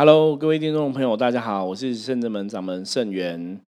[0.00, 3.60] Hello，各位听众朋友，大家好，我是圣真门掌门圣元。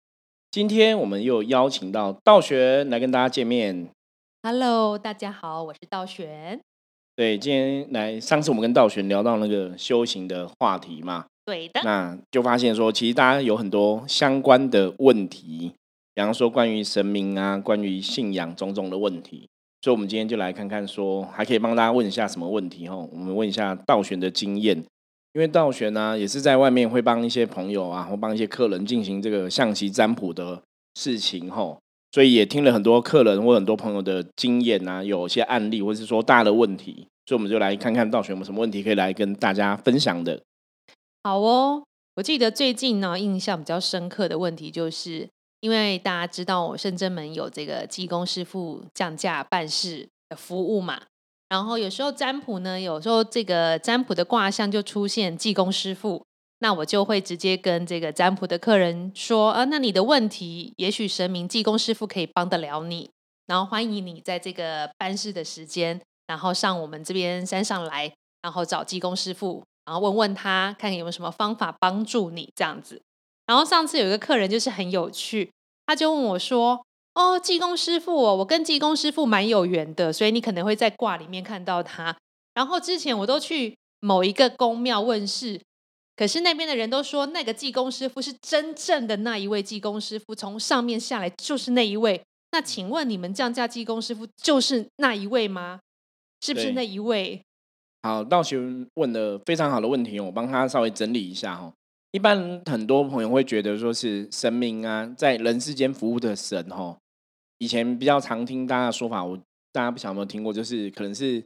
[0.50, 3.90] 今天我们又邀请到道玄来跟大家见面。
[4.42, 6.58] Hello，大家好，我是道玄。
[7.18, 15.74] 对，今天来，上次我们跟道玄聊到那个修行的话题嘛，对的，那就发现说，其实大家有很多相关的问题，
[16.14, 19.50] 比方说关于神明啊，关于信仰种种的问题。
[19.82, 23.10] 所以，我们今天就来看看说，还可以帮大家问一下什么问题哦？
[23.12, 24.82] 我们问一下道玄的经验，
[25.34, 30.62] 因为道玄呢、也是在外面会帮一些朋友啊，或帮一些客人进行这个象棋占卜的
[30.96, 31.78] 事情吼。
[32.12, 40.42] 所以也听了很多客人或很多朋友的经验啊，有些案例或是说大的问题，所以我们就来看看道玄有没有什么问题可以来跟大家分享的。
[41.24, 41.84] 好哦。
[42.16, 45.26] 我记得最近呢，印象比较深刻的问题，就是
[45.62, 51.04] 因为大家知道我圣真门有这个济公师傅降价办事的服务嘛，
[51.52, 56.26] 然后有时候占卜呢，有时候这个占卜的卦象就出现济公师傅，
[56.60, 63.12] 那我就会直接跟这个占卜的客人说，啊，那你的问题，也许神明济公师傅可以帮得了你，
[63.48, 73.02] 然后欢迎你在这个办事的时间，然后上我们这边山上来，然后找济公师傅，然后问问他，看看有没有什么方法帮助你这样子。
[73.46, 75.52] 然后上次有一个客人就是很有趣，
[75.86, 82.16] 他就问我说：“哦，济公师傅哦，我跟济公师傅蛮有缘的，所以你可能会在卦里面看到他。
[82.54, 85.60] 然后之前我都去某一个宫庙问事，
[86.16, 92.22] 可是那边的人都说那个济公师傅是真正的那一位济公师傅，从上面下来就是那一位。
[92.54, 95.80] 那请问你们降价济公师傅就是那一位吗？
[96.42, 97.42] 是不是那一位？
[98.04, 101.74] 好，道玄问的非常好的问题哦，我帮他稍微整理一下哦。
[102.12, 106.98] 一般很多朋友会觉得说是神明啊，在人世间服务的神哦。
[107.62, 109.38] 以前比较常听大家的说法，我
[109.72, 111.46] 大家不晓得有没有听过，就是可能是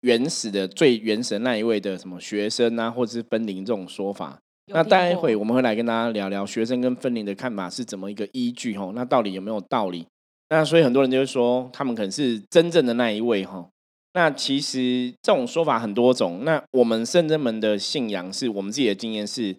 [0.00, 4.38] 原始的最原始的那一位的什么学生啊，或者是分灵这种说法。
[4.72, 10.06] 那待会我们会来跟大家聊聊学生跟分灵的看法是怎么一个依据吼，那到底有没有道理？
[10.48, 13.68] 那所以很多人就会说，他们可能是真正的那一位哈。
[14.14, 16.42] 那其实这种说法很多种。
[16.46, 19.54] 那我们圣真门的信仰是我们自己的经验是，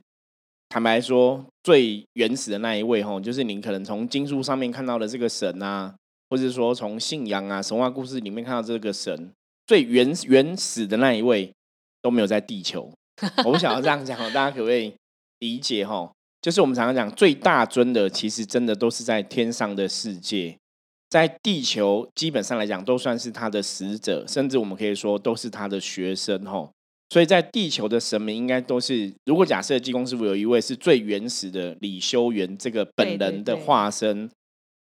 [0.75, 5.95] 坦白说，最原始的那一位哈，就是您可能从经书上面看到的这个神啊，
[6.29, 9.31] 或者说从信仰啊、神话故事里面看到这个神，
[9.65, 11.49] 最原原始的那一位
[12.01, 12.91] 都没有在地球。
[13.45, 14.93] 我不想要这样讲哦，大家可不可以
[15.39, 16.11] 理解哈？
[16.41, 20.57] 就是我们常常讲最大尊的，其实真的都是在天上的世界，
[21.09, 26.69] 在地球基本上来讲都算是他的使者，甚至我们可以说都是他的学生哈。
[27.09, 34.29] 所以在地球的神明应该都是，如果假设济公师傅有一位是最原始的李修缘这个本人的对化身，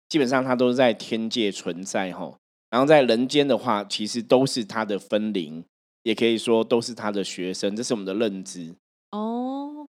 [0.09, 2.37] 基本上他都是在天界存在哈。
[2.71, 5.63] 然后在人间的话，其实都是他的分灵，
[6.03, 8.75] 也可以说都是他的学生，这是我们的认知。
[9.11, 9.87] 哦，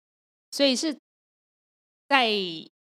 [0.52, 0.94] 所以是
[2.08, 2.28] 在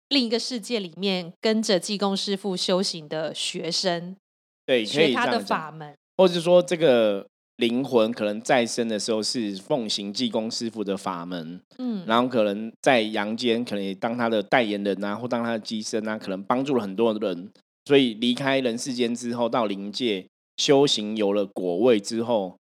[0.08, 4.16] 另一个世界里面跟着济公师傅修行的学生，
[4.64, 5.94] 对，可以学他的法门。
[6.16, 7.26] 或者是说这个
[7.60, 17.50] 灵魂可能再生的时候是奉行济公师傅的法门，嗯，然后可能在阳间可能也当他的代言人啊，或当他的机身啊，可能帮助了很多人，
[17.84, 20.26] 所以离开人世间之后，到灵界
[20.56, 22.56] 修行有了果位之后，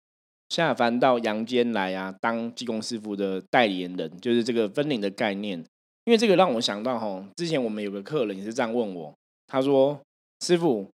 [0.49, 5.63] 下凡到阳间来啊，当济公师傅的代言人，就是这个分灵的概念。
[6.05, 9.13] 因为这个让我想到吼，之前我们有个客人也是这样问我，
[9.45, 9.99] 他说
[10.39, 10.89] ：“师傅，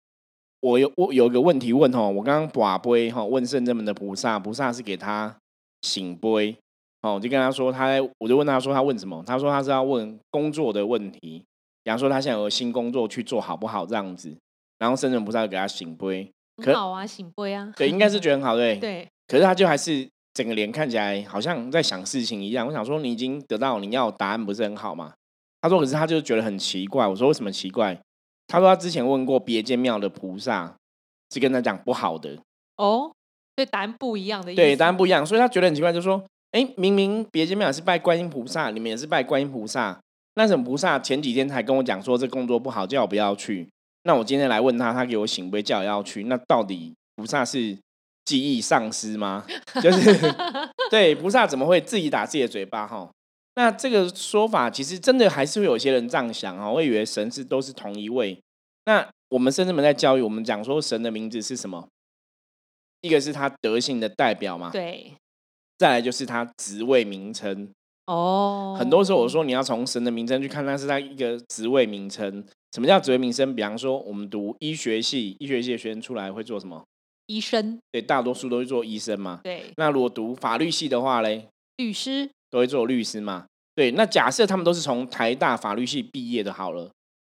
[0.64, 5.36] 我有我有一个问题问哈，我刚刚把杯哈问圣真门的菩萨，菩萨是给他
[5.82, 6.56] 醒杯，
[7.02, 11.44] 哦，我就跟他说他在，我就问他说他问什么，他说他是要问工作的问题，
[11.84, 14.34] 比方说他现在有新工作去做好不好这样子，
[14.80, 22.66] 然后圣真门菩萨就给他醒杯，可很好啊，醒杯啊，对，应该是觉得很好，对， 对，可是他就还是整个脸看起来好像在想事情一样。
[22.66, 25.14] 我想说，你已经得到你要的答案，不是很好吗？
[25.60, 27.06] 他说，可是他就觉得很奇怪。
[27.06, 28.00] 我说为什么奇怪？
[28.54, 30.76] 他说他之前问过别间庙的菩萨，
[31.32, 32.38] 是跟他讲不好的，
[32.78, 33.12] 哦，
[33.56, 34.62] 所以答案不一样的意思。
[34.62, 40.00] 对，答案不一样，所以他觉得很奇怪，就说：哎，明明别间庙也是拜观音菩萨，你们也是拜观音菩萨，
[40.36, 43.68] 那什么菩萨前几天才跟我讲说这工作不好，叫我不要去。
[44.04, 47.76] 那我今天来问他，他给我醒杯叫我要去，那到底菩萨是
[48.24, 49.44] 记忆丧失吗？
[49.82, 50.16] 就是
[50.92, 53.10] 对菩萨怎么会自己打自己的嘴巴哈？
[53.56, 58.38] 那这个说法其实真的还是会有些人这样想哦，会以为神是都是同一位。
[58.86, 61.88] 那我们甚至们在教育我们讲说神的名字是什么？
[63.02, 65.14] 一个是他德性的代表嘛，对，
[65.78, 67.70] 再来就是他职位名称。
[68.06, 72.44] 哦，很多时候我说你要从神的名称去看，那是他一个职位名称。
[72.74, 73.56] 什么叫职位名称？
[73.56, 76.84] 比方说我们读医学系，医学系的学生出来会做什么？
[77.28, 79.40] 医生，对，大多数都是做医生嘛。
[79.44, 81.48] 对，那如果读法律系的话嘞，
[81.78, 83.48] 律师，都会做律师嘛。
[83.74, 86.92] 对，那假设他们都是从台大法律系毕业的，好了，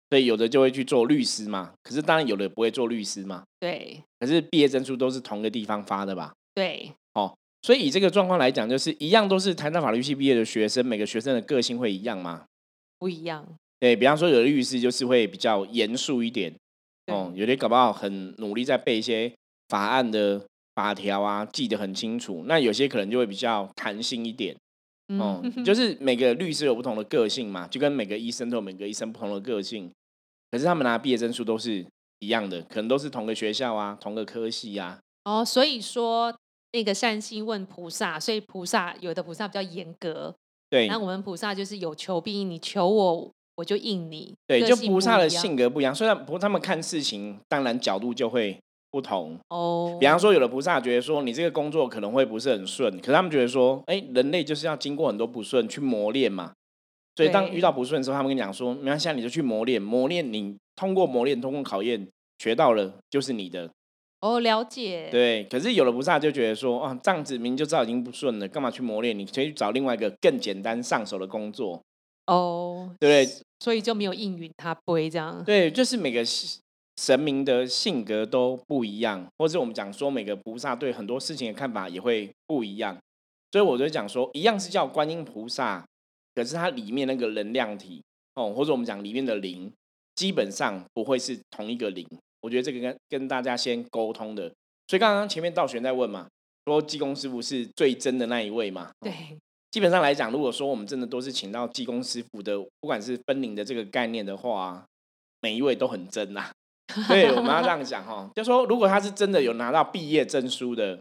[0.08, 1.72] 所以有的就会去做律师嘛。
[1.82, 3.42] 可是当然有的不会做律师嘛。
[3.58, 6.32] 对，可是毕业证书都是同个地方发的吧？
[6.54, 12.44] 对，哦，所以以这个状况来讲，就是一样都是台大法律系毕业的学生，每个学生的个性会一样吗？
[13.00, 13.44] 不一样。
[13.80, 16.54] 对比方说，有的律师就是会比较严肃一点，
[17.06, 19.32] 哦，对有的搞不好很努力在背一些
[19.68, 22.44] 法案的法条啊，记得很清楚。
[22.46, 24.56] 那有些可能就会比较弹性一点，
[25.08, 29.90] 哦，嗯，就是每个律师有不同的个性嘛，就跟每个医生都有每个医生不同的个性。
[30.50, 31.84] 可是他们拿毕业证书都是
[32.20, 34.98] 一样的，可能都是同个学校啊，同个科系啊。
[35.24, 36.34] 哦，所以说
[36.72, 40.34] 那个善心问菩萨，所以菩萨有的菩萨比较严格，
[40.70, 44.34] 对那我们菩萨就是有求必应，你求我我就应你。
[44.46, 48.58] 对，就菩萨的性格不一样，虽然不过他们看事情当然角度就会
[48.90, 49.38] 不同。
[49.48, 56.52] 哦，比方说，有的菩萨觉得说你这个工作可能会不是很顺，可是他们觉得说，哎，人类就是要经过很多不顺去磨练嘛。
[57.16, 62.08] 所以当遇到不顺的时候，他们跟你讲说，没关系啊，你就去磨练，磨练你通过磨练，通过考验，
[62.38, 63.68] 学到了就是你的。
[64.20, 65.08] 哦，了解。
[65.10, 69.18] 对，可是有的菩萨就觉得说，啊，这样子明明就知道已经不顺了，干嘛去磨练？
[69.18, 71.82] 你可以去找另外一个更简单上手的工作，
[72.26, 73.42] 哦，对不对？
[73.60, 75.42] 所以就没有应允他背这样。
[75.44, 76.24] 对，就是每个
[76.98, 82.98] 神神明的性格都不一样，或者我们讲说每个菩萨对很多事情的看法也会不一样，
[83.52, 85.86] 所以我就讲说，一样是叫观音菩萨，
[86.34, 88.02] 可是它里面那个能量体
[88.34, 89.72] 哦，或者我们讲里面的灵，
[90.16, 92.04] 基本上不会是同一个灵。
[92.40, 94.52] 我觉得这个跟跟大家先沟通的。
[94.88, 96.28] 所以刚刚前面道玄在问嘛，
[96.66, 98.90] 说济公师傅是最真的那一位嘛？
[99.00, 99.38] 哦对，
[99.70, 104.84] 基本上来讲，如果说我们真的都是请到济公师傅的，不管是分灵的这个概念的话，
[105.40, 106.50] 每一位都很真呐、
[107.08, 110.98] 对，我们要这样讲哈，就说如果他是真的有拿到毕业证书的，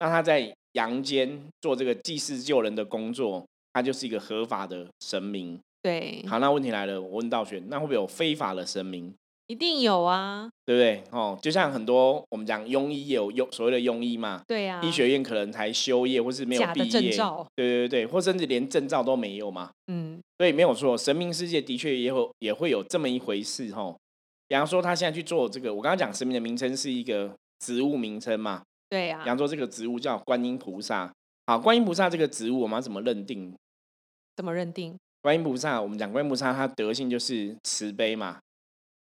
[0.00, 5.58] 那他在阳间做这个济世救人的工作，他就是一个合法的神明。
[5.82, 9.14] 对，好，那问题来了，我问道玄，那会不会有非法的神明？
[9.46, 10.48] 一定有啊。
[10.64, 11.04] 对不对？
[11.12, 19.70] 哦，就像很多我们讲庸医也有庸所谓的庸医嘛，对啊，医学院可能才修业或是没有假的毕业，证照对对对，或甚至连证照都没有嘛。
[19.86, 23.94] 嗯，所以没有错，神明世界的确也有也会有这么一回事哈。
[24.48, 28.62] 比方说，他现在去做这个，我刚刚讲神明的名称是一个植物名称嘛。
[28.88, 31.12] 对啊比，方说，这个植物叫观音菩萨。
[31.46, 33.54] 好，观音菩萨这个植物我们要怎么认定？
[34.36, 34.96] 怎么认定？
[35.22, 38.38] 观音菩萨，我们讲观音菩萨，它德性就是慈悲嘛，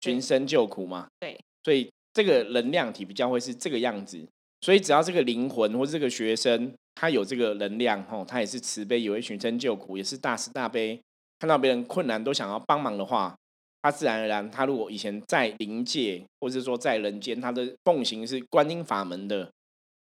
[0.00, 1.06] 对寻声救苦嘛。
[1.20, 4.26] 对，所以这个能量体比较会是这个样子。
[4.62, 10.98] 所以只要这个灵魂或者这个学生，他有这个能量，吼，他也是慈悲，也会寻声救苦，也是大慈大悲，
[11.38, 13.36] 看到别人困难都想要帮忙的话，
[13.84, 19.52] 他自然而然，他如果以前在灵界或者说在人间，他的奉行是观音法门的，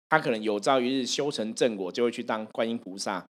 [0.10, 3.24] 他可能有朝一日修成正果，就会去当观音菩萨。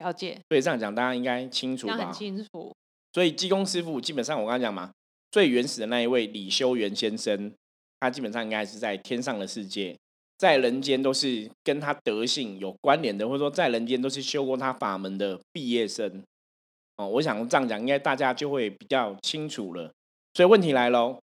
[0.00, 2.10] 了解，所以这样讲，大家应该清楚吧？
[2.10, 2.74] 清楚。
[3.12, 4.90] 所以济公师傅基本上我刚刚讲嘛，
[5.30, 7.52] 最原始的那一位李修缘先生，
[8.00, 9.96] 他基本上应该是在天上的世界，
[10.36, 16.24] 在人间都是跟他德性有关联的，或者说在人间都是修过他法门的毕业生。
[16.96, 19.90] 哦，我想这样讲，应该大家就会比较清楚了。
[20.34, 21.18] 所以问题来喽，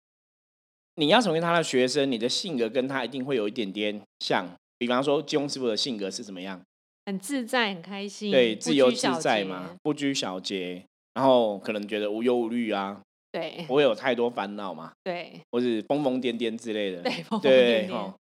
[0.96, 4.46] 你要成为他的学生，你的性格跟他一定会有一点点像。
[4.78, 6.60] 比方说，金庸师傅的性格是怎么样？
[7.06, 9.74] 很自在，很开心，对，自由自在嘛，。
[9.82, 13.00] 不拘小节，然后可能觉得无忧无虑啊，
[13.32, 17.02] 对不会有太多烦恼嘛，对或是疯疯癫癫之类的。
[17.02, 18.12] 对，疯疯癫癫，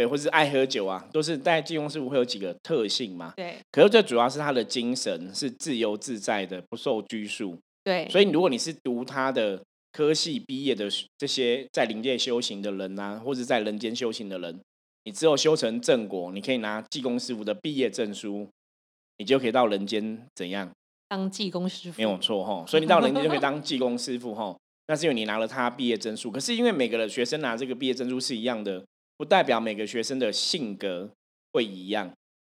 [0.00, 3.34] 对，或是爱喝酒啊，都是在济公师傅会有几个特性嘛。
[3.36, 7.58] 对可是最主要是他的精神是自由自在的，不受拘束。
[7.84, 10.88] 对，所以如果你是读他的科系毕业的
[11.18, 14.58] 这些在灵界修行的人啊，或者在人间修行的人，
[15.04, 18.48] 你只有修成正果，你可以拿济公师傅的毕业证书，
[19.18, 20.70] 你就可以到人间怎样？
[21.10, 24.56] 当济公师傅没有错哈，所以你到人间就可以当济公师傅哈。
[24.88, 28.82] 那是因为你拿了他毕业证书，可是因为每个的学生拿这个毕业证书是一样的，
[29.20, 31.10] 不代表每个学生的性格
[31.52, 32.10] 会一样。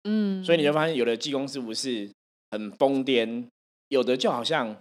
[0.05, 2.09] 嗯，所以你就发现，有的技工是不是
[2.49, 3.45] 很疯癫，
[3.89, 4.75] 有的就好像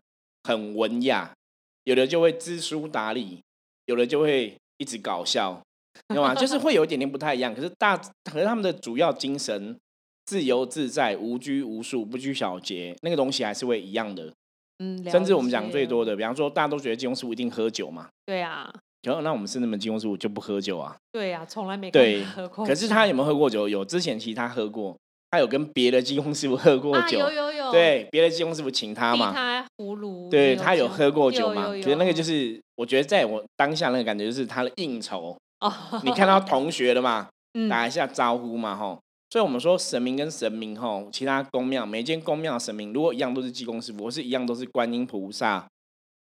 [0.45, 1.35] 很文雅，
[1.83, 3.39] 有的就会知书达理，
[3.85, 5.63] 有的就会一直搞笑，
[6.09, 6.35] 你知道吗？
[6.35, 7.55] 就是会有一点点不太一样。
[7.55, 9.79] 可是大，可是他们的主要精神
[10.25, 14.33] 自由自在、无拘无束、不拘小节，那个东西还是会一样的。
[14.79, 18.73] 嗯，甚至我们讲最多的，比方说大家都觉得技工师傅一定喝酒嘛，对啊
[19.05, 20.97] 然后那我们是那么技工师傅就不喝酒啊？
[21.13, 21.91] 对啊，从来没
[22.25, 22.69] 喝过酒。
[22.69, 23.69] 可是他有没有喝过酒？
[23.69, 24.97] 有，之前其实他喝过，
[25.31, 31.69] 他有跟别的技工师傅喝过啊酒，有有有，对，别的技工师傅请他替嘛，他葫芦，对他有喝过酒嘛？
[31.69, 38.99] 有有可是那个就是，我觉得在我当下那个感觉就是他的应酬，哦，你看到同学了嘛， 嗯打一下招呼嘛，吼。
[39.31, 45.67] 所以我们说神明跟神明吼，其他宫庙每间宫庙神明如果一样都是济公师傅，或是一样都是观音菩萨，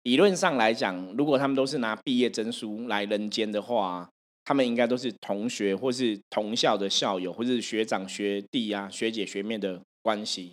[0.02, 4.08] 理论上来讲，如果他们都是拿毕业证书来人间的话，
[4.44, 10.52] 他们应该都是同学或是同校的校友，或是学长学弟啊、学姐学妹的关系。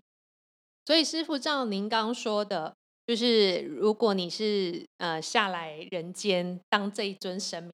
[0.86, 2.74] 所以师傅照您刚刚说的，
[3.06, 7.72] 就是如果你是呃下来人间当这一尊神明，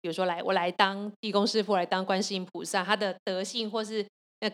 [0.00, 4.04] 比如说来我来当地公师傅，来当观世音菩萨，他的德性或是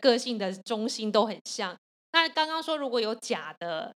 [0.00, 1.76] 个性的中心都很像。
[2.12, 3.94] 那刚刚说如果有假的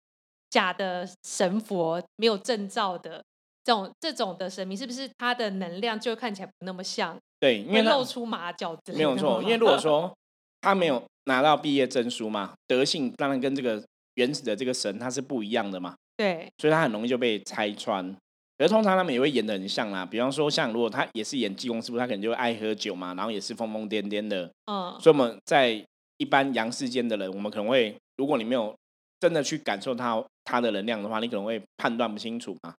[0.54, 3.20] 假的神佛没有证照的
[3.64, 7.18] 这种这种的神明，是不是他的能量就看起来不那么像？
[7.40, 9.42] 对，因为露出马脚没有错。
[9.42, 10.16] 因为如果说
[10.60, 11.02] 他没有。
[11.26, 13.82] 拿到毕业证书嘛，德性当然跟这个
[14.16, 18.14] 原始的这个神他是不一样的嘛， 对，所以他很容易就被拆穿。
[18.58, 24.50] 可是通常他们也会演的很像啦，比方说像如果他也是演济公师傅，他可能就会爱喝酒嘛，然后也是疯疯癫癫的。
[24.66, 25.82] 嗯，所以我们在
[26.18, 28.76] 一般阳世间的人，我们可能会，如果你没有
[29.20, 32.74] 真的去感受他他的能量的话，你可能会判断不清楚嘛。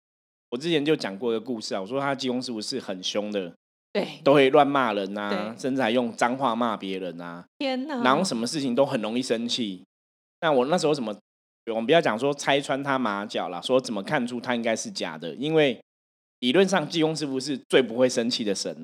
[0.50, 3.52] 我之前就讲过一个故事啊，我说他济公师傅是很凶的。
[3.92, 7.44] 对，都会乱骂人呐，甚至还用脏话骂别人呐。
[7.58, 8.02] 天哪！
[8.02, 9.84] 然后什么事情都很容易生气。
[10.40, 11.16] 那我那时候怎么，
[11.70, 15.32] 我们不要讲说拆穿他马脚了，说怎么看出他应该是假的？
[15.36, 15.80] 因为
[16.40, 18.74] 理论上济公师傅是最不会生气的神，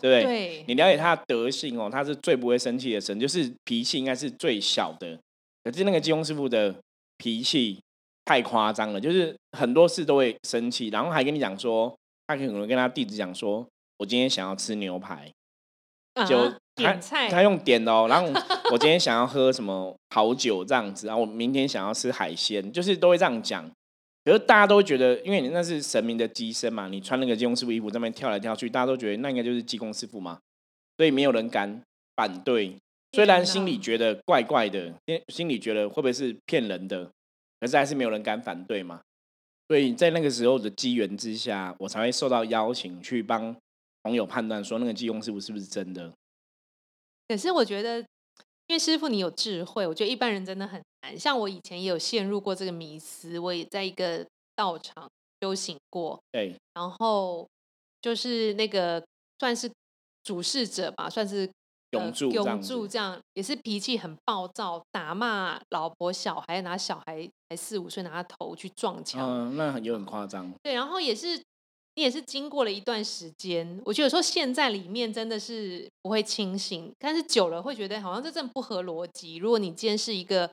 [0.00, 0.64] 对不对？
[0.66, 5.16] 你了解他的德性哦，他是最不会生气的神，就是脾气应该是最小的。
[5.62, 6.74] 可是那个济公师傅的
[7.18, 7.78] 脾气
[8.24, 11.94] 太夸张了，就是很多事都会生气，然后还跟你讲说，
[12.26, 13.66] 他可能跟他弟子讲说。
[14.00, 15.28] 我今天想要吃牛排，
[16.24, 18.06] 就点菜，他用点哦。
[18.08, 18.28] 然后
[18.70, 23.68] 我今天 想要喝什么好酒这样子，然后我明天想要吃海鲜，就是都会这样讲。
[24.24, 30.38] 可是大家都会觉得，因为你那是神明的机身嘛，你穿那个济公师傅衣服在那边跳来跳去，大家都觉得那应该就是济公师傅嘛，
[30.96, 31.82] 所以没有人敢
[32.14, 32.76] 反对。
[33.12, 37.10] 虽然心里觉得怪怪的，心心里觉得会不会是骗人的，
[37.60, 39.00] 可是还是没有人敢反对嘛。
[39.68, 43.56] 所以在那个时候的机缘之下，我才会受到邀请去帮。
[44.04, 46.10] 朋友判断说那个济公师傅是不是真的？
[47.26, 47.98] 可是我觉得，
[48.68, 51.18] 因为师傅你有智慧，我觉得一般人真的很难。
[51.18, 54.24] 像我以前也有陷入过这个迷思，我也在一个
[54.54, 55.10] 道场
[55.42, 56.18] 修行过。
[56.30, 57.46] 对，然后
[58.00, 59.04] 就是那个
[59.40, 59.70] 算是
[60.22, 61.50] 主事者吧，算是
[61.90, 69.20] 永住永驻这样，也是脾气很暴躁，打骂老婆小孩，拿小孩才四五岁拿他头去撞墙。
[69.26, 70.52] 嗯，那有很夸张。
[70.62, 71.42] 对，然后也是。
[71.94, 79.34] 你也是经过了一段时间，我觉得说现在里面真的是不会清醒，但是久了会觉得好像这真的不合逻辑。
[79.34, 80.48] 如果你今天是一个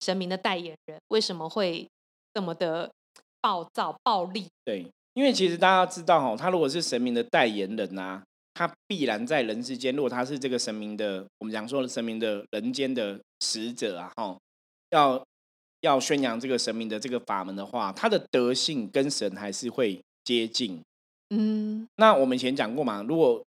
[0.00, 1.88] 神明的代言人，为什么会
[2.34, 2.92] 这么的
[3.40, 4.46] 暴躁暴力？
[4.62, 8.22] 对，因为其实大家知道哦，他如果是神明的代言人呐，
[8.60, 14.38] 他必然在人世间，如果他是这个神明的，我们讲说神明的人间的使者啊，哈，
[14.90, 15.26] 要
[15.80, 20.78] 要宣扬这个神明的这个法门的话，他的德性跟神还是会接近。
[21.30, 23.42] 嗯，那我们以前讲过嘛，如果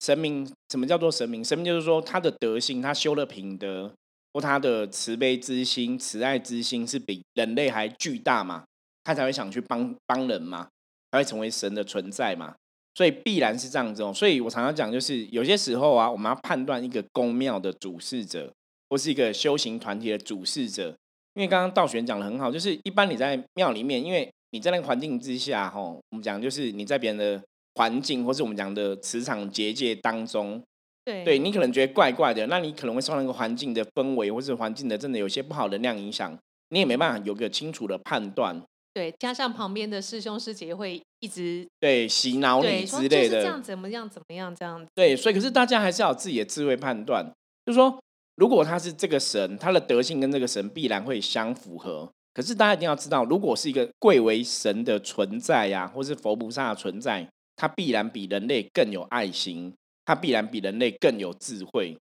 [0.00, 1.42] 神明什么叫做神明？
[1.42, 3.90] 神明就是说他的德性，他修了品德，
[4.34, 8.66] 或他的慈悲之心、慈爱之心是比人类还巨大嘛，
[9.02, 10.68] 他才会想去帮帮人嘛，
[11.10, 12.54] 才会成为神的存在嘛。
[12.98, 14.12] 所以必然是这样子哦。
[14.12, 18.52] 所以我常常讲，就是有些时候啊，我们要判断一个宫庙的主事者，
[18.90, 20.88] 或是一个修行团体的主事者，
[21.34, 27.40] 因为刚刚道玄讲的很好，就是一般你在庙里面，因为你在那个环境之下，哈，我们讲就是你在别人的
[27.76, 30.60] 环境，或是我们讲的磁场结界当中，
[31.04, 36.36] 对，对你可能觉得怪怪的，那你可能会受那个环境的氛围，或是环境的真的有些不好能量影响，
[36.70, 38.60] 你也没办法有个清楚的判断。
[38.92, 44.90] 对，加上旁边的师兄师姐会一直对洗脑你之类的，这样怎么样怎么样这样子。
[44.94, 47.24] 对，所以可是大家还是要有自己的智慧判断，
[47.66, 47.98] 就是说，
[48.36, 52.08] 如果他是这个神，他的德性跟这个神必然会相符合。
[52.34, 61.96] 可是大家一定要知道，如果是一个贵为神的存在呀，或是佛菩萨的存在，他必然比人类更有爱心，他必然比人类更有智慧。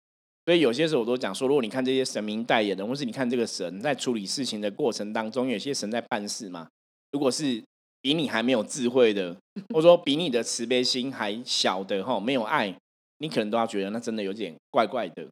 [0.46, 6.68] 所以有些时候我都讲说，如果你看这些神明代言人，或是你看这个神在处理事情的过程当中，有些神在办事嘛。
[7.14, 7.64] 如果是
[8.06, 9.36] 比你还没有智慧的，
[9.74, 12.78] 或者说比你的慈悲心还小的哈，没有爱，
[13.18, 15.28] 你可能都要觉得那真的有点怪怪的。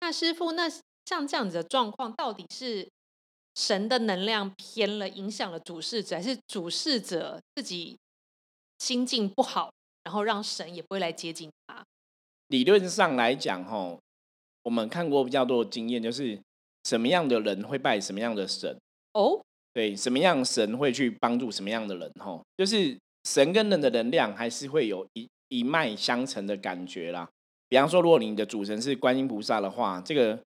[0.00, 0.66] 那师傅，那
[1.04, 2.88] 像这样子的状况，到底是？
[3.54, 7.98] 神的能量偏了，影响了主事者，还是主事者自己
[8.78, 9.70] 心境不好，
[10.04, 11.84] 然后让神也不会来接近他？
[12.46, 13.98] 理论上来讲，哈，
[14.62, 16.40] 我们看过比较多的经验，就是
[16.84, 18.78] 什么样的人会拜什么样的神
[19.12, 19.42] 哦。
[19.72, 22.10] 对，什么样神会去帮助什么样的人？
[22.18, 27.28] 哈，就是神跟人的能量还是会有一一脉相承的感觉啦。
[27.68, 30.38] 比方说，如果你的主神是观音菩萨的话，这个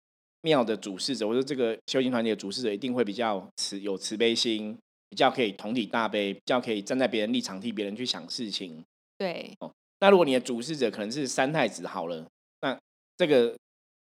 [0.40, 4.76] 庙的主事者或者这个修行团体的主事者一定会比较慈有慈悲心，
[5.08, 8.84] 比较可以同体大悲，比较可以站在别人立场替别人去想事情。
[9.16, 12.26] 对，哦那如果你的主事者可能是三太子好了，
[12.60, 12.76] 那
[13.16, 13.56] 这个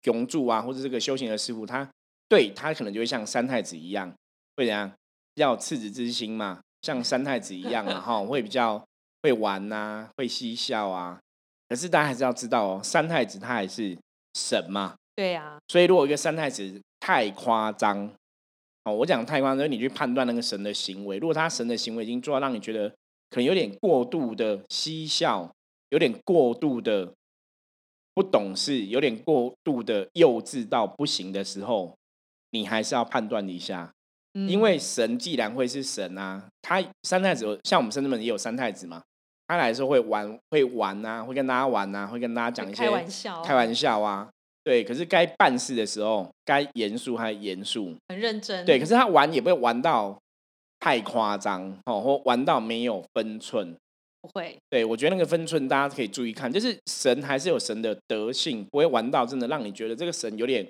[0.03, 1.89] 永住啊，或者这个修行的师傅，他
[2.29, 4.13] 对他可能就会像三太子一样，
[4.55, 4.93] 会怎样？
[5.41, 8.84] 要赤子之心嘛，像三太子一样，然后会比较
[9.22, 11.20] 会玩呐，会嬉笑啊。
[11.70, 13.98] 可是大家还是要知道哦，三太子他还是
[14.34, 14.96] 神嘛。
[15.15, 15.58] 对呀。
[15.67, 18.10] 所以如果一个三太子太夸张，
[18.86, 22.89] 哦，我讲太夸张，你去判断那个神的行为，如果他神的行为已经做到让你觉得
[23.29, 25.51] 可能有点过度的嬉笑，
[25.89, 27.13] 有点过度的
[28.15, 31.96] 不懂事，有点过度的幼稚到不行的时候，
[32.51, 33.94] 你还是要判断一下。
[34.46, 39.01] 因为神既然会是神啊，他三太子像我们圣子们也有三太子嘛，
[39.48, 44.29] 他来的时候会玩会玩啊，会跟大家玩啊，会跟大家讲一些开玩笑开玩笑啊，
[44.63, 44.84] 对。
[44.84, 48.63] 可是该办事的时候，该严肃还严肃，很认真。
[48.65, 50.15] 对，可是他玩也不会玩到
[50.79, 53.75] 太夸张哦，或玩到没有分寸。
[54.22, 54.56] 不会。
[54.70, 60.67] 对，我觉得那个分寸大家可以注意看，就是神还是有神的德性，不会玩到真的让你觉得这个神有点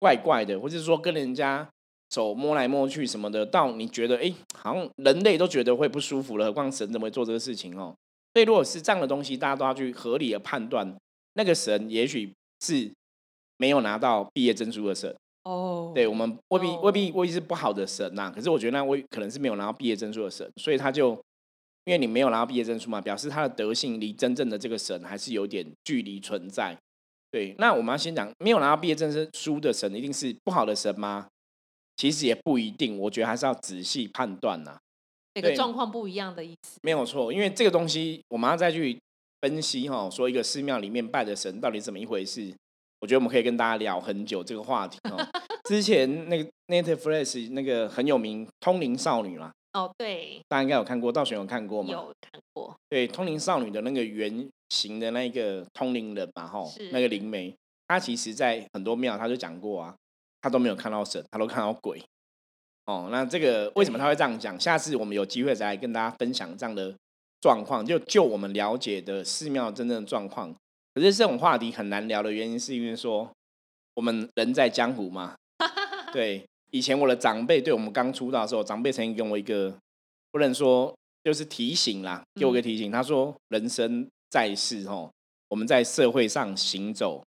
[0.00, 1.66] 怪怪的，或者是说跟人家。
[2.10, 7.94] 手摸来摸去什么的，到你觉得哎，好像人类都觉得会不舒服了，何况神怎么会做这个事情哦？
[8.34, 10.96] 所以如果是这样的东西，大家都要去合理的判断，
[11.34, 12.90] 那个神也许是
[13.56, 15.92] 没有拿到毕业证书的神哦。
[15.94, 21.10] 对我们未必未必未必是不好的神呐，可是我觉得那未可能是没有拿到毕业证书的神，所以他就
[21.86, 26.76] 因为你没有拿到毕业证书嘛，表示他的德性离真正的这个神还是有点距离存在。
[27.30, 31.26] 对，那我们要先讲，没有拿到毕业证书的神一定是不好的神吗？
[31.96, 34.78] 其实也不一定，我觉得还是要仔细判断呐。
[35.34, 37.32] 每个状况不一样的意思，没有错。
[37.32, 38.98] 因为这个东西，我们要再去
[39.40, 42.54] 分析哈，说一个寺庙里面拜的神到底怎么一回事。
[43.00, 45.16] 我觉得我们可以跟大家聊很久这个话题哦。
[45.68, 51.90] 之前那个 Netflix 那个很有名《通灵少女》啦，哦对，大家应该有看过，道玄有看过吗？
[51.92, 52.74] 有看过。
[52.88, 57.54] 对，《通灵少女》的那个原型的那个通灵人嘛，哈，那个灵媒，
[57.86, 59.94] 她其实在很多庙他就讲过啊。
[60.46, 62.00] 他都没有看到神，他都看到鬼。
[62.84, 64.58] 哦，那这个为什么他会这样讲？
[64.60, 66.94] 下次我们有机会再来跟大家分享这样的
[67.40, 70.54] 状况，就就我们了解的寺庙真正的状况。
[70.94, 73.28] 可是这种话题很难聊的原因，是因为说
[73.94, 75.34] 我们人在江湖嘛。
[76.14, 79.76] 对，以前我的长辈对我们刚出道的时候，长辈曾经给我一个
[80.30, 82.92] 不能说就是提醒啦，给我个提醒。
[82.92, 85.10] 他说：“人生在世，哦，
[85.48, 87.24] 我们在社会上行走。”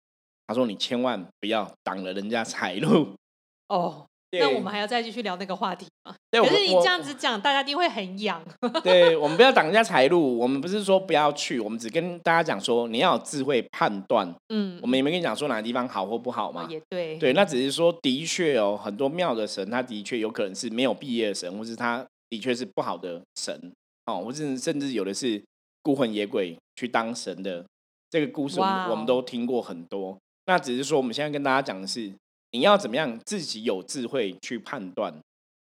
[0.46, 3.08] 他说：“你千万不要挡了人家财路。
[3.68, 6.14] ”哦，那我们还要再继续聊那个话题吗？
[6.30, 8.40] 可是你这样子讲，大家一定会很痒。
[8.84, 10.38] 对，我们不要挡人家财路。
[10.38, 14.32] 我们不是说不要去，我们只跟大家讲说，你要有智慧判断。
[14.50, 16.68] 嗯，我们也没跟你讲说哪个地方好或不好嘛。
[16.70, 23.72] 也对，对，那只是说，的确哦，很多庙的神，他的确有可能是没有毕业的神，或是他的确是不好的神
[24.06, 25.42] 哦，或是甚至有的是
[25.82, 27.64] 孤魂野鬼去当神的。
[28.08, 30.16] 这个故事我们都听过很多。
[30.46, 32.12] 那只是说，我们现在跟大家讲的是，
[32.52, 35.12] 你要怎么样自己有智慧去判断。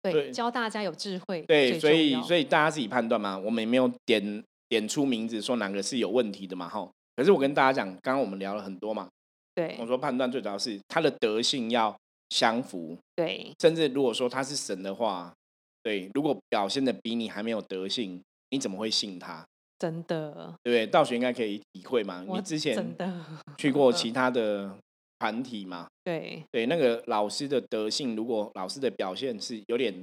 [0.01, 1.41] 对，教大家有智慧。
[1.47, 3.37] 对，所以所以大家自己判断嘛。
[3.37, 6.89] 我们也没有点点出名字说哪个是有问题的嘛，哈。
[7.15, 9.09] 可是我跟大家讲，刚刚我们聊了很多嘛。
[9.55, 9.75] 对。
[9.79, 11.93] 我说判断最主要是他的德性要
[12.29, 12.97] 相符。
[13.15, 13.51] 对。
[13.59, 15.33] 甚至如果说他是神的话，
[15.81, 19.45] 对，如果表现的比你还没有德性，你怎么会信他？
[19.79, 20.87] 真的，对不对？
[20.87, 22.25] 道学应该可以体会嘛。
[22.27, 23.25] 你之前真的
[23.57, 24.75] 去过其他的
[25.19, 25.87] 团体嘛？
[26.03, 29.93] 对对，那个老师的德性，如果老师的表现是有点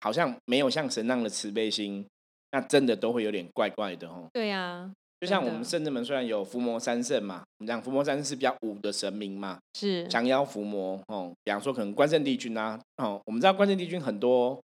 [0.00, 2.06] 好像没有像神那样的慈悲心，
[2.52, 4.28] 那真的都会有点怪怪的哦。
[4.32, 11.32] 对呀，就像我们圣智门虽然有伏魔三圣嘛，我们讲伏魔三圣是比较武的神明嘛，是降妖伏魔哦。
[11.42, 14.60] 比方说可能关圣帝君啊，哦，我们知道关圣帝君很多，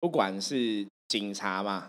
[0.00, 1.86] 不管是警察嘛。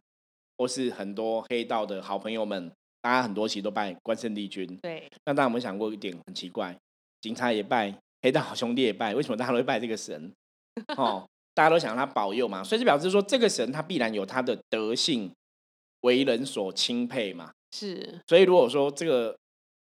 [0.62, 2.72] 或是很多黑道的好朋友们，
[3.02, 4.78] 大家很多其实都拜关圣帝君。
[4.84, 6.78] 对，那大家有没有想过一点很奇怪？
[7.20, 10.32] 警察也拜，黑道好兄弟也拜，为什么大家都会拜这个神？
[10.96, 15.32] 哦，大家都想让他保佑嘛，所以就表示说这个神他必然有他的德性，
[16.02, 17.52] 为人所钦佩嘛。
[17.72, 19.36] 是，所以如果说这个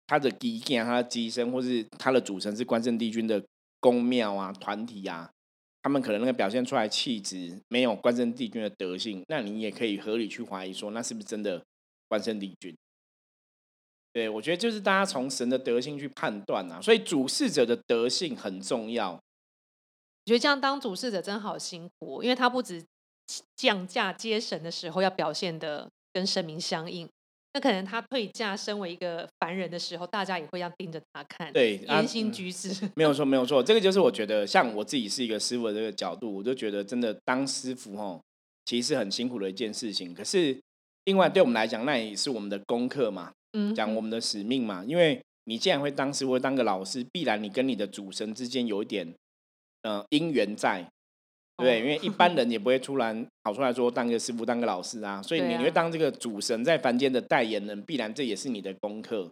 [0.08, 3.44] 他的基建、他的机身，或是他的主神是关圣帝君的
[3.82, 5.30] 宫庙啊、团体啊。
[5.82, 11.64] 他们可能那个表现出来气质没有关圣帝君的德性，那你也可以合理去怀疑说，那是不是真的
[12.08, 12.76] 关圣帝君？
[14.12, 19.12] 对我觉得就是大家从神的德性去判断啊，所以主事者的德性很重要。
[19.12, 19.20] 我
[20.26, 22.84] 觉得这样当主事者真好辛苦，因为他不止
[23.56, 27.08] 降价接神的时候要表现的跟神明相应，
[27.60, 32.90] 那可能他退驾，身为一个凡人的时候，大家也会要盯着他看，对啊言行嗯举止。
[32.96, 38.22] 没有错，没有错，这个就是我觉得，像我自己是一个师傅的这个角度，我就觉得真的当师傅哦，
[38.64, 40.14] 其实是很辛苦的一件事情。
[40.14, 40.58] 可是
[41.04, 44.86] 另外对我们来讲，那也是我们的功课嘛，嗯，讲我们的使命嘛。
[44.88, 49.14] 因为你既然会当师傅，会当个老师，必然你跟你的主神之间有一点
[49.82, 50.90] 呃因缘在，
[51.60, 59.30] 对因为一般人也不会突然跑出来说当个师傅、当个老师啊， 所以你会当这个主神在凡间的代言人，必然这也是你的功课。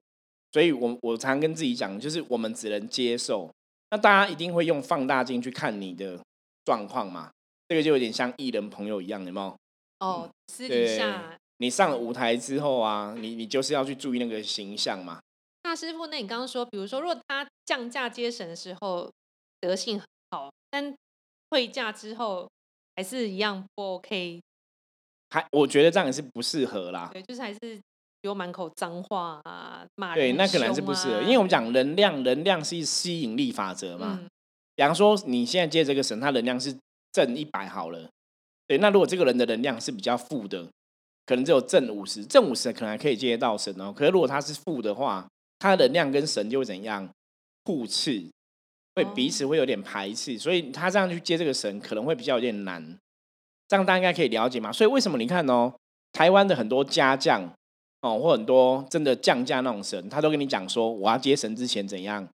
[0.51, 3.49] 所以我我常跟自己讲，就是我们只能接受。
[3.91, 6.19] 那大家一定会用放大镜去看你的
[6.65, 7.29] 状况嘛？
[7.67, 9.55] 这个就有点像艺人朋友一样，有没有？
[9.99, 15.19] 哦，私底下你上了舞台之后啊，你你就是要去注意那个形象嘛。
[15.63, 19.11] 那师傅，那你刚刚说，比如说，如果他降价接神的时候
[19.59, 20.95] 德性很好，但
[21.49, 22.49] 退价之后
[22.95, 24.41] 还是一样不 OK，
[25.29, 27.09] 还我觉得这样也是不适合啦。
[27.13, 27.59] 对，就是还是
[28.21, 34.19] 比如满口脏话啊，骂对，那可能是不适合，啊因为我们讲能量，能量是吸引力法则嘛。
[34.21, 34.27] 嗯
[34.77, 36.71] 比方说，你现在接这个神，他能量是
[37.11, 38.07] 正一百好了，
[38.67, 40.69] 对，那如果这个人的能量是比较负的，
[41.25, 43.91] 可能只有正五十，正五十可能还可以接得到神哦。
[43.91, 47.09] 可是如果他是负的话，他的能量跟神就会怎样
[47.65, 48.23] 互斥，
[48.97, 52.83] 会彼此会有点排斥，所以他这样去接这个神可能会比较有点难。
[53.67, 54.71] 这样大家应该可以了解嘛？
[54.71, 55.71] 所以为什么你看哦，
[56.11, 57.43] 台湾的很多家将
[58.01, 62.27] 哦，或很多真的降价那种神，他都跟你讲说，我要接神之前怎样，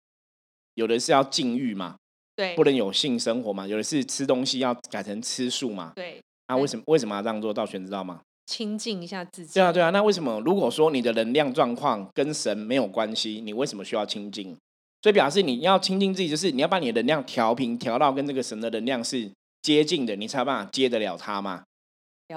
[0.76, 1.98] 有的是要禁欲嘛。
[2.36, 5.94] 对不能有性生活嘛，有的是吃东西要改成吃素嘛。
[5.96, 7.54] 对，那为什么为什么要这样做？
[7.54, 8.22] 道玄知道吗？
[8.48, 9.92] 亲近一下自己，对啊，对啊。
[9.92, 14.58] 那为什么如果说你的能量状况跟神没有关系，你为什么需要亲近？
[15.04, 19.30] 所以表示你要亲近自己，就是你要把你的能量调平，调到跟这个神的能量是
[19.62, 21.62] 接近的，你才有办法接得了他嘛。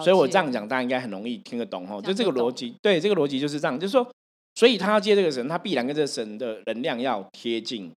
[0.02, 2.02] 所以我这样讲，大家应该很容易听得懂哦。
[2.02, 4.06] 就这个逻辑，对，这个逻辑就是这样，就是说，
[4.56, 7.90] 所以他要接这个神，他必然跟这个神的能量要贴近。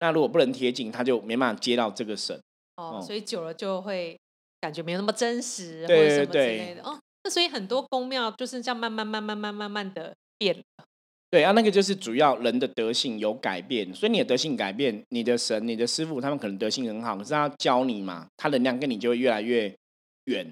[0.00, 2.38] 那如果不能贴近，他就没办法接到这个神。
[2.76, 4.16] 哦，哦所以久了就会
[4.60, 6.82] 感觉没有那么真实，或对者什么之对对类的。
[6.82, 10.62] 哦，那所以很多宫庙就是这样慢慢慢慢慢慢慢的变了。
[11.28, 19.74] 对啊，那个就是主要人的德性有改变，所以你的德性改变，你的神、你的师傅他们可能德性很好，可是他教你嘛，他能量跟你就会越来越
[20.26, 20.46] 远，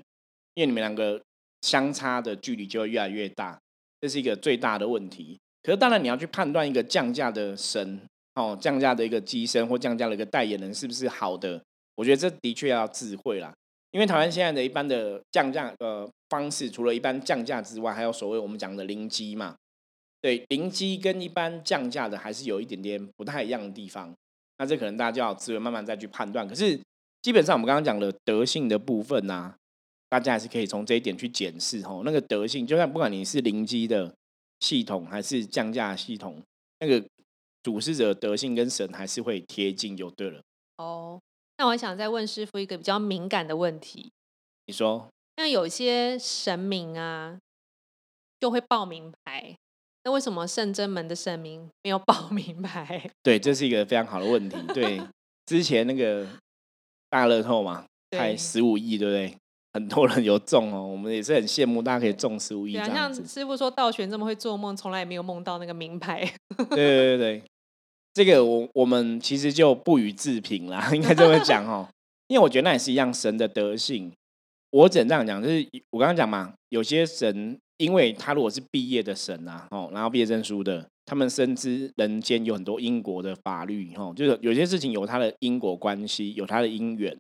[0.55, 1.23] 因为你们两个
[1.63, 3.59] 相差的距离就会越来越大，
[4.01, 5.39] 这是一个最大的问题。
[5.63, 8.01] 可是当然你要去判断一个降价的神
[8.35, 11.63] 哦，降价的一个机身或降价的一个代言人是不是好的，
[11.95, 13.55] 我觉得这的确要智慧啦。
[13.93, 19.55] 因为台湾现在的一般的降价呃方式，除了一般降价之外，还有所谓我们讲的零机嘛。
[20.25, 24.11] 对，灵机跟一般降价的还是有一点点不太一样的地方。
[24.57, 26.49] 那这可能大家就要资源慢慢再去判断。
[26.49, 26.81] 可是
[27.21, 29.55] 基本上我们刚刚讲的德性的部分呐、
[30.09, 32.01] 大家还是可以从这一点去检视哦。
[32.07, 34.15] 那个德性，就算不管你是灵机的
[34.61, 36.43] 系统还是降价系统，
[36.81, 37.07] 那个
[37.63, 40.41] 主事者的德性跟神还是会贴近就对了。
[40.79, 41.21] 哦，
[41.59, 44.11] 那我还想再问师傅一个比较敏感的问题，
[44.65, 45.07] 你说
[45.37, 47.39] 那有些神明啊
[48.41, 49.55] 就会报名牌，
[50.05, 53.11] 那为什么圣真门的神明没有报 名牌？
[53.23, 54.57] 对，这是一个非常好的问题。
[54.75, 55.01] 对，
[55.47, 56.27] 之前那个
[57.09, 59.37] 大乐透嘛，开十五亿，对不对？
[59.73, 63.29] 很多人有中哦，我们也是很羡慕大家可以中十五亿这样子像。
[63.29, 66.21] 师傅说道玄这么会做梦，从来也没有梦到那个名牌。
[66.57, 67.43] 对对对对，
[68.13, 71.89] 这个我我们其实就不予置评啦，应该这么讲哦。
[72.29, 74.13] 因为我觉得那也是一样神的德性。
[74.71, 87.17] 我只能这样讲，就是我刚刚讲嘛，有些神，因为他如果是毕业的神啊，哦，然后毕业证书的，他们深知人间有很多因果的法律，哦，就是有些事情有它的因果关系，有它的因缘，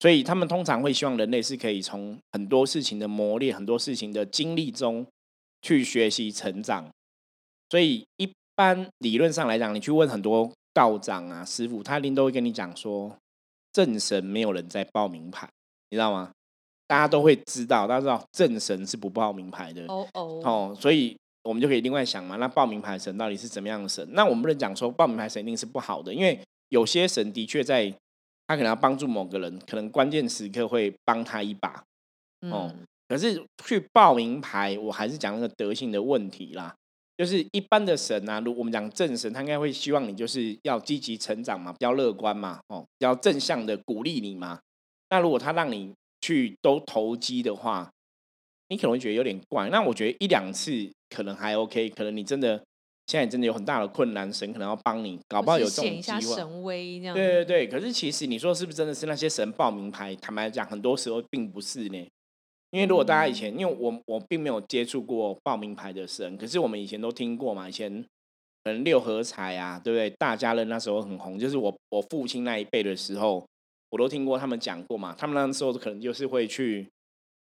[0.00, 5.06] 所以他们通常会希望人类是可以从很多事情的磨练、很多事情的经历中
[5.60, 6.88] 去学习成长。
[7.68, 13.14] 所以一般理论上来讲，你去问很多道长啊、师傅，他一定都会跟你讲说，
[13.72, 15.48] 正神没有人在报名牌，
[15.90, 16.32] 你知道吗？
[16.92, 24.06] 大家都会知道，大家知道正神是不报名牌的哦哦，哦，所以我们就可以另外想嘛，那报名牌神到底是怎么样的神？
[24.12, 27.90] 那我们不能讲说报名牌神一定是不好的，因为有些神的确在
[28.46, 31.82] 他可能要帮助某个人，可能关键时刻会帮他一把，
[32.50, 36.74] 哦嗯，可是去报名牌，我还是讲那个德性的问题啦。
[37.16, 44.60] 就是一般的神啊，如我们讲正神，他应该会希望你就是要积极成长嘛，比较乐观嘛，哦，比较正向的鼓励你嘛。
[45.08, 47.90] 那如果他让你去都投机的话，
[48.68, 49.68] 你可能会觉得有点怪。
[49.68, 52.56] 那我觉得一两次可能还 OK，可能你真的
[53.08, 56.34] 现在真的有很大的困难，神可能要帮你，搞不好有这显一下种机会。
[56.36, 57.14] 神威这样。
[57.14, 60.16] 对对对，可是其实你说是不是真的是那些神报名牌？
[60.16, 62.06] 坦白讲，很多时候并不是呢。
[62.70, 68.02] 因为如果大家以前，因为我我并没有接触过报名牌的神，可是我们以前都听过嘛，以前
[68.64, 70.08] 可能六合彩啊，对不对？
[70.18, 73.46] 大家乐那时候很红，就是我我父亲那一辈的时候，
[73.92, 75.14] 我都听过他们讲过嘛。
[75.16, 76.90] 他们那时候可能就是会去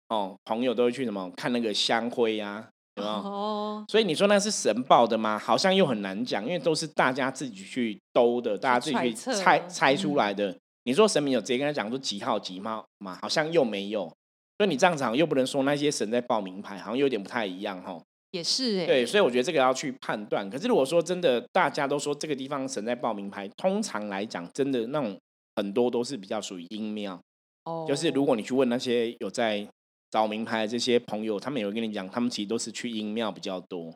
[0.08, 3.14] 哦，朋友都会去什么看那个香灰啊，有没有？
[3.16, 5.36] 哦，所以你说那是神报的吗？
[5.36, 10.56] 好像又很难讲，因为都是大家自己去兜的，大家自己去猜猜嗯出来的。
[10.84, 13.18] 你说神明有直接跟他讲说几号几号嘛？
[13.20, 14.10] 好像又没有。
[14.56, 18.00] 所以你这样讲又不能说那些神在报名牌，好像有点不太一样哈。
[18.30, 20.48] 也是哎，对，所以我觉得这个要去判断。
[20.48, 25.18] 可是如果说真的大家都说这个地方神在报名牌，通常来讲，真的那种
[25.56, 27.20] 很多都是比较属于阴庙。
[27.64, 29.66] 哦，就是如果你去问那些有在
[30.10, 33.92] 找名牌的这些朋友，他们也会跟你讲，他们其实都是去阴庙比较多。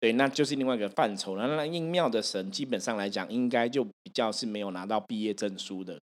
[0.00, 1.46] 对，那就是另外一个范畴了。
[1.56, 6.00] 那阴庙的神基本上来讲，应该就比较是没有拿到毕业证书的。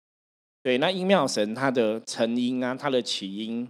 [0.61, 3.65] 对，那阴庙神它的成因啊，它的起因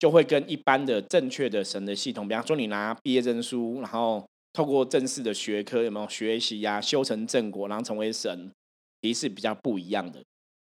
[0.00, 8.50] 就会跟一般的正确的神的系统，比方说你拿毕业证书，然后透过正式的学科有没有学习呀、修成正果，然后成为神，
[9.00, 10.20] 其实是比较不一样的。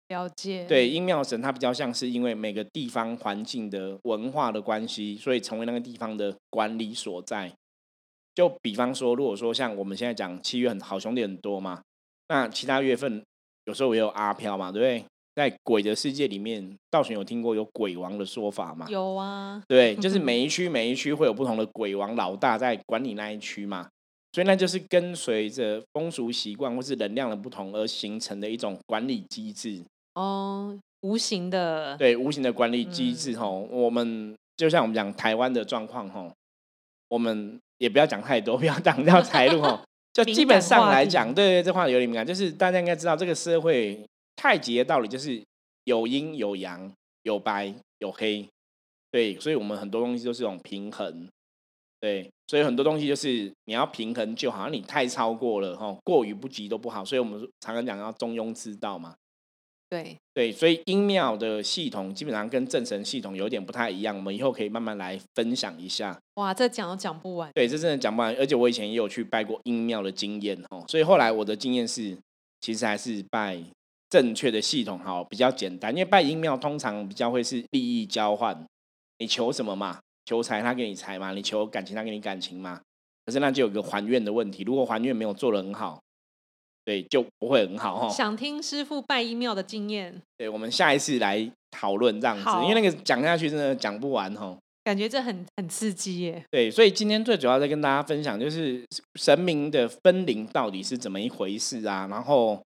[0.08, 7.52] 了解，对，阴庙神它比较像是因为每个地方环境的文化的关系，所以成为那个地方的管理所在。
[8.34, 11.82] 就比方说，如果说像我们现在讲七月很好兄弟很多嘛，
[12.28, 13.22] 那其他月份
[13.66, 15.04] 有时候也有阿飘嘛，对不对？
[15.34, 18.86] 在鬼的世界里面，道玄有听过有鬼王的说法吗？
[18.88, 23.88] 有啊，对， 就是每一区每一区会有不同的鬼王老大在管理那一区嘛，
[24.32, 29.84] 所以那就是跟随着风俗习惯或是能量的不同而形成的一种管理机制。
[30.18, 36.32] 哦，无形的，对无形的管理机嗯制吼，我们就像我们讲台湾的状况吼，
[37.06, 39.78] 我们也不要讲太多， 不要挡掉财路吼。
[40.12, 44.04] 就基本上来讲，对对，这话有点敏感，就是大家应该知道这个社会
[44.34, 45.40] 太极的道理，就是
[45.84, 48.48] 有阴有阳，有白有黑，
[49.12, 51.28] 对，所以我们很多东西都是这种平衡，
[52.00, 59.14] 对，所以很多东西就是你要平衡就好，你太超过了吼，过于不及都不好，所以我们常常讲要中庸之道嘛。
[59.90, 66.18] 对，对，所以阴庙的系统基本上跟正神系统有点不太一样，我们以后可以慢慢来分享一下。
[66.34, 72.16] 哇，这讲都讲不完，对，这真的讲不完，而且我以前也有去拜过阴庙的经验哦，所以后来我的经验是，
[72.60, 73.58] 其实还是拜
[74.10, 78.66] 正确的系统好，比较简单，因为拜阴庙通常比较会是利益交换，
[79.18, 79.98] 你求什么嘛？
[80.26, 82.78] 求财他给你财嘛，你求感情他给你感情嘛。
[83.24, 85.98] 可是那就有个还愿的问题，如果还愿没有做得很好，
[86.88, 88.08] 对，就不会很好哈。
[88.08, 94.56] 想听师傅拜一庙的经验，对，我们下一次来讨论这样子，因为那个讲下去真的讲不完哈。
[94.84, 98.82] 感觉这很很刺激耶，对，所以今天最主要在跟大家分享，就是
[99.16, 102.06] 神明的分灵到底是怎么一回事啊？
[102.10, 102.58] 然后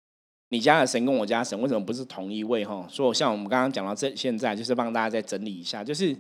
[0.50, 2.64] 你家的神跟我家的神为什么不是同一位？
[2.64, 6.16] 哈，所以像我们刚刚讲到这，现在就是帮大家再整理一下，就是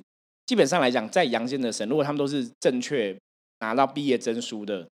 [0.48, 3.16] 基本上来讲，在阳间的神，如果他们都是正确
[3.60, 4.88] 拿到毕业证书的，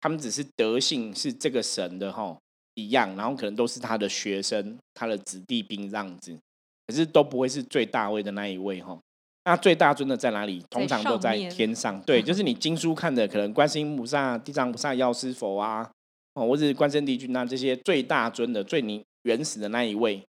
[0.00, 2.34] 他们只是德性是这个神的哈
[2.76, 6.38] 一样，然后可能都是他的学生、他的子弟兵这样子，
[6.86, 8.96] 可是都不会是最大位的那一位哈。
[9.44, 10.64] 那最大尊的在哪里？
[10.70, 12.00] 通常都在天上。
[12.02, 15.88] 对， 就是你经书看的，可能观世音菩萨、地藏菩萨、药师佛啊，
[16.34, 20.22] 哦，或者是关圣帝君那，这些最大尊的、最你原始的那一位，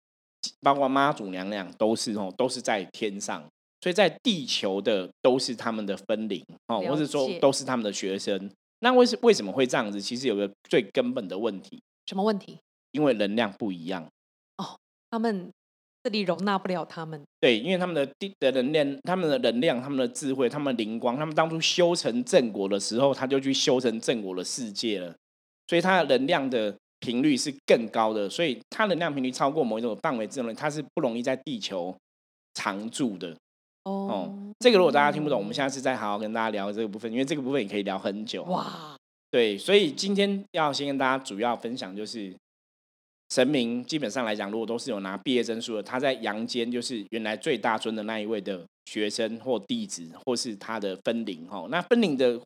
[0.60, 3.42] 包括妈祖娘娘都是哦，都是在天上。
[3.82, 8.50] 所以在地球的都是他们的分灵哦，或者说都是他们的学生。
[8.80, 10.00] 那为什为什么会这样子？
[10.00, 12.58] 其实有个最根本的问题，什么问题？
[12.92, 14.06] 因为能量不一样。
[15.10, 15.50] 他们
[16.02, 25.14] 这里容纳不了他们，对，因为他们的地的能量、他们的能量、他们的智慧、他们的灵光，他们当初修成正果的时候，他就去修成正果的世界了，
[25.68, 31.96] 所以他的能量的频率是更高的，所以它能量频率超过某一种范围之后，它是不容易在地球
[32.54, 33.36] 常住的。
[33.84, 38.42] 哦，这个如果大家听不懂，我们下次再好好跟大家聊这个部分，因为这个部分也可以聊很久。
[38.44, 38.95] 哇，
[39.30, 42.34] 对，所以今天要先跟大家主要分享就是，
[43.30, 51.66] 神明基本上来讲，如果都是有拿毕业证书的，他在阳间就是原来最大尊的那一位的学生或弟子，或是他的分灵哈。
[51.70, 52.40] 那分灵的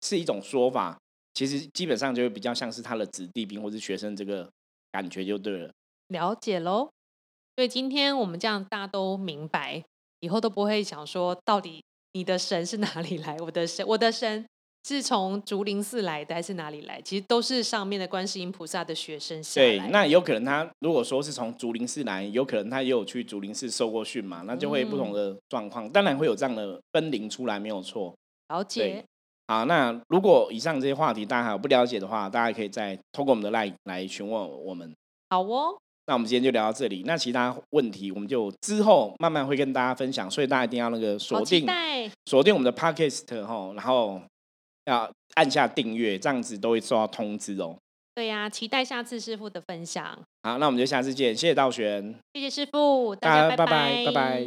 [0.00, 0.98] 是一种说法，
[1.34, 4.50] 其实基本上就会比较像是他的子弟兵或是学生这个
[4.90, 5.70] 感觉就对了。
[6.08, 6.88] 了解喽。
[7.54, 9.84] 所以今天我们这样大家都明白，
[10.20, 14.46] 以后都不会想说到底你的神是哪里来，我的神，我的神
[14.84, 17.00] 是从竹林寺来的还是哪里来？
[17.02, 28.12] 其实都是上面的观世音菩萨的学生下对，那有可能他如果说是从竹林寺来，有可能他也有去竹林寺受过训嘛，那就会不同的状况，当然会有这样的分灵出来，没有错。
[28.48, 29.04] 了解。
[29.48, 34.92] 好，那如果以上这些话题大家还有不了解的话，大家可以再透过我们的 line 来询问我们。
[35.30, 44.20] 好哦，那我们今天就聊到这里，那其他问题我们就之后慢慢会跟大家分享，所以大家一定要那个锁定待，锁定我们的 podcast 哈，然后
[44.84, 47.76] 要按下订阅，这样子都会收到通知哦。
[48.14, 50.18] 对呀、期待下次师傅的分享。
[50.42, 54.46] 好，那我们就下次见，谢谢道玄，谢谢师傅，大家家拜拜拜拜